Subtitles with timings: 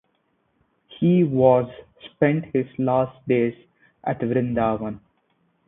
[0.99, 1.69] He was
[2.15, 3.53] spent his last days
[4.03, 4.99] at Vrindavan.